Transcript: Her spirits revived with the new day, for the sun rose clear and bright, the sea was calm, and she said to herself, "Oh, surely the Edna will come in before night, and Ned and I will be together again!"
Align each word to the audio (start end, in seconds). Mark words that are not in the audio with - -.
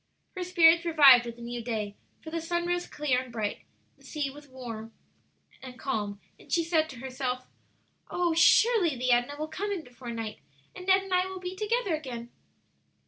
Her 0.35 0.43
spirits 0.43 0.83
revived 0.83 1.27
with 1.27 1.35
the 1.35 1.43
new 1.43 1.63
day, 1.63 1.95
for 2.23 2.31
the 2.31 2.41
sun 2.41 2.65
rose 2.65 2.87
clear 2.87 3.21
and 3.21 3.31
bright, 3.31 3.61
the 3.99 4.03
sea 4.03 4.31
was 4.31 4.47
calm, 5.77 6.19
and 6.41 6.51
she 6.51 6.63
said 6.63 6.89
to 6.89 6.95
herself, 6.97 7.45
"Oh, 8.09 8.33
surely 8.33 8.95
the 8.95 9.11
Edna 9.11 9.35
will 9.37 9.47
come 9.47 9.71
in 9.71 9.83
before 9.83 10.09
night, 10.09 10.39
and 10.75 10.87
Ned 10.87 11.03
and 11.03 11.13
I 11.13 11.27
will 11.27 11.39
be 11.39 11.55
together 11.55 11.93
again!" 11.93 12.31